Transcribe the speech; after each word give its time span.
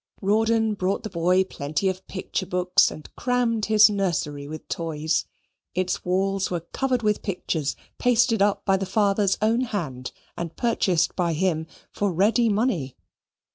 Rawdon 0.19 0.73
bought 0.73 1.03
the 1.03 1.11
boy 1.11 1.43
plenty 1.43 1.87
of 1.87 2.07
picture 2.07 2.47
books 2.47 2.89
and 2.89 3.15
crammed 3.15 3.65
his 3.65 3.87
nursery 3.87 4.47
with 4.47 4.67
toys. 4.67 5.25
Its 5.75 6.03
walls 6.03 6.49
were 6.49 6.61
covered 6.61 7.03
with 7.03 7.21
pictures 7.21 7.75
pasted 7.99 8.41
up 8.41 8.65
by 8.65 8.77
the 8.77 8.87
father's 8.87 9.37
own 9.43 9.61
hand 9.61 10.11
and 10.35 10.55
purchased 10.57 11.15
by 11.15 11.33
him 11.33 11.67
for 11.91 12.11
ready 12.11 12.49
money. 12.49 12.95